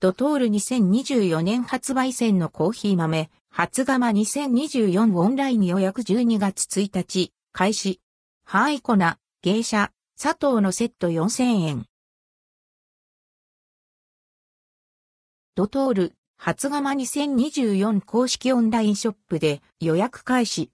[0.00, 8.00] ドトール2024年発売戦のコーヒー豆、初釜2024オンライン予約12月1日、開始。
[8.44, 11.86] ハーイコナ、芸者、砂糖のセット4000円。
[15.56, 20.70] ドトール、初釜2024公式オンラインショップで予約開始。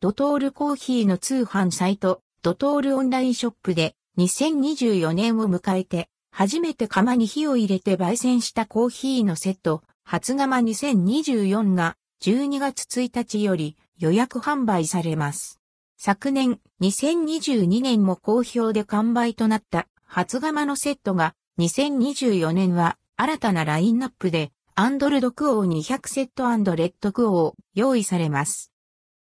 [0.00, 6.08] ドトールコーヒーの通販サイト、ドトールオンラインショップで2024年を迎えて、
[6.38, 15.62] 初めて釜に火を入れて焙煎したコーヒーのセット、初釜2024が12月1日より予約販売されます。
[15.96, 28.70] 昨年2022年も好評で完売となった初釜のセットが2024年は新たなラインナップでアンドルドクオー200セットレッドクオー用意されます。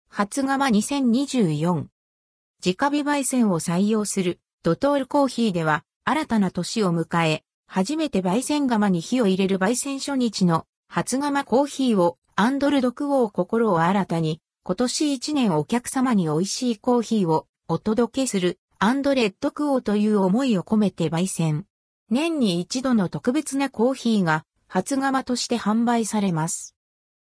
[0.09, 1.85] 初釜2024。
[2.65, 21.65] 直火焙煎を採用するドトールコーヒーでは新たな年を迎え、初めて焙煎釜に火を入れる焙煎初日の初釜コーヒーをアンドルドクオー心を新たに今年一年お客様に美味しいコーヒーをお届けするアンドレッドクオーという思いを込めて焙煎。
[22.11, 26.75] 年に一度の特別なコーヒーが初釜として販売されます。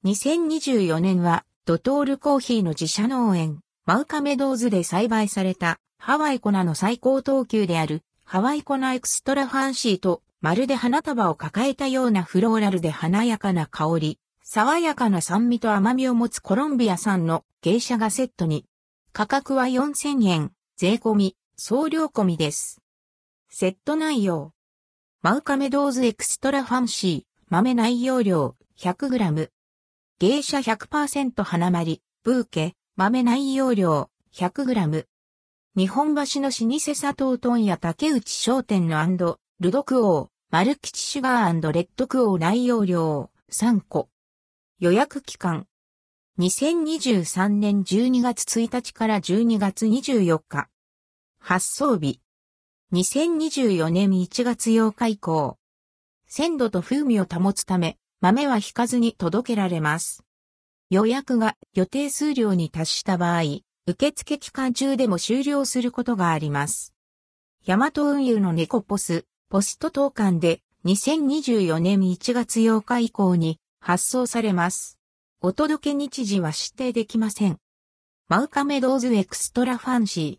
[0.04, 18.66] 2024年はドトールコーヒーの自社農園、マウカメドーズで栽培されたハワイコナの最高等級であるハワイコナエクストラファンシーとまるで花束を抱えたようなフローラルで華やかな香り、爽やかな酸味と甘みを持つコロンビア産のゲイシャがセットに。
[19.12, 22.82] 価格は4000円、税込み、送料込みです。
[23.48, 24.52] セット内容。
[25.22, 29.50] マウカメドーズエクストラファンシー、豆内容量 100g。
[30.18, 35.06] ゲイシャ100%花まり、ブーケ、豆内容量 100g。
[35.76, 38.98] 日本橋の老舗砂糖問屋竹内商店の
[39.60, 44.08] ルドクオー、マルキチシュガーレッドクオー内容量3個。
[44.78, 45.66] 予約期間。
[46.38, 50.70] 2023年12月1日から12月24日。
[51.38, 52.22] 発送日。
[52.94, 55.58] 2024年1月8日以降。
[56.26, 60.24] 鮮度と風味を保つため、豆は引かずに届けられます。
[60.88, 63.42] 予約が予定数量に達した場合、
[63.88, 66.92] 受付期間中でも終了することがあります。
[67.64, 74.98] ヤマト運輸のネコポス、ポスト投函で2024年1月8日以降に発送されます。
[75.40, 77.58] お届け日時は指定できません。
[78.28, 80.38] マウカメドーズエクストラファンシー。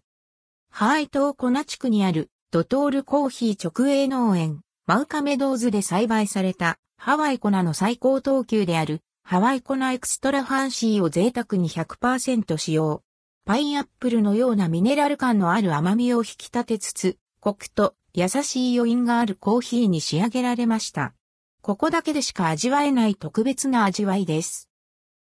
[0.69, 13.03] ハワイ島コナ地区にあるドトールコーヒー直営農園、マウカメドーズで栽培されたハワイコナの最高等級であるハワイコナエクストラファンシーを贅沢に100%使用。
[13.47, 21.13] パインアップルのようなミネラル感のある甘みを引き立てつつ、コクと優しい余韻があるコーヒーに仕上げられました。
[21.61, 24.69] ここだけでしか味わえない特別な味わいです。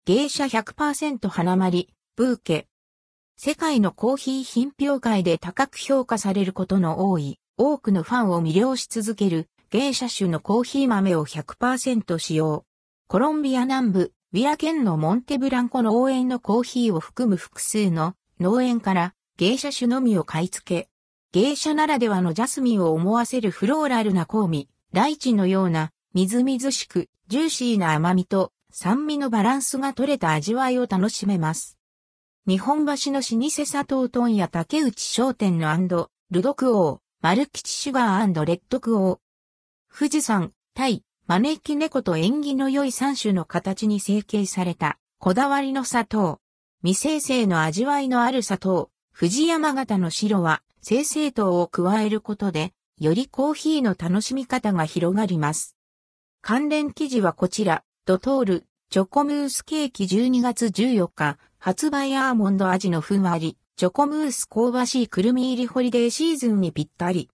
[0.05, 2.67] 芸者100%花まり、ブーケ。
[3.37, 12.65] 世界のコーヒー品評会で高く評価されることの多い、多くのファンを魅了し続ける芸者種のコーヒー豆を100%使用。
[13.07, 20.89] コロンビア南部、ウィラ県のモンテブランコ農園のコーヒーを含む複数の農園からゲイシャ種のみを買い付け、
[21.31, 31.79] ゲイシャならではのジャスミンを思わせるフローラルな香味、ライチのようなみずみずしく、ジューシーな甘みと酸味のバランスが取れた味わいを楽しめます。
[32.45, 39.19] 日本橋の老舗砂糖問屋竹内商店のルドクオー、マルキチシュガーレッドクオー。
[39.97, 46.39] 富士山、タイ、招き猫と縁起の良い三種の形に成形された、こだわりの砂糖。
[46.83, 48.91] 未生成の味わいのある砂糖。
[49.13, 55.75] 富士山形の白は、生成糖を加えることで、よりコーヒーの楽しみ方が広がります。
[56.41, 67.25] 関連記事はこちら、ドトール、チョコムースケーキ12月14日、発売アーモンド味のふんわり、チョコムース香ばしいくるみ入りホリデーシーズンにぴったり。